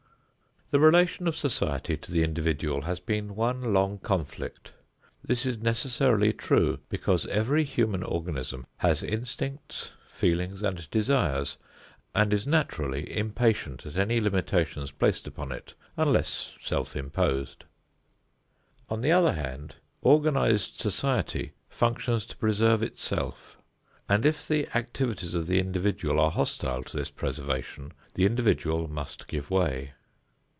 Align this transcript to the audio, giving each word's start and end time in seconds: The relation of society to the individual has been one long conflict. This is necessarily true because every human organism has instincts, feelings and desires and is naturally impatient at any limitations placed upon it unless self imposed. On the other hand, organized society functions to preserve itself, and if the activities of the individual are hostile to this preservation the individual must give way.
The 0.73 0.79
relation 0.79 1.27
of 1.27 1.35
society 1.35 1.97
to 1.97 2.11
the 2.13 2.23
individual 2.23 2.83
has 2.83 3.01
been 3.01 3.35
one 3.35 3.73
long 3.73 3.97
conflict. 3.97 4.71
This 5.21 5.45
is 5.45 5.57
necessarily 5.57 6.31
true 6.31 6.79
because 6.87 7.25
every 7.25 7.65
human 7.65 8.03
organism 8.03 8.65
has 8.77 9.03
instincts, 9.03 9.91
feelings 10.13 10.63
and 10.63 10.89
desires 10.89 11.57
and 12.15 12.31
is 12.31 12.47
naturally 12.47 13.13
impatient 13.17 13.85
at 13.85 13.97
any 13.97 14.21
limitations 14.21 14.91
placed 14.91 15.27
upon 15.27 15.51
it 15.51 15.73
unless 15.97 16.51
self 16.61 16.95
imposed. 16.95 17.65
On 18.89 19.01
the 19.01 19.11
other 19.11 19.33
hand, 19.33 19.75
organized 20.01 20.77
society 20.79 21.51
functions 21.67 22.25
to 22.27 22.37
preserve 22.37 22.81
itself, 22.81 23.57
and 24.07 24.25
if 24.25 24.47
the 24.47 24.69
activities 24.73 25.33
of 25.33 25.47
the 25.47 25.59
individual 25.59 26.17
are 26.17 26.31
hostile 26.31 26.81
to 26.83 26.95
this 26.95 27.09
preservation 27.09 27.91
the 28.13 28.25
individual 28.25 28.87
must 28.87 29.27
give 29.27 29.49
way. 29.51 29.91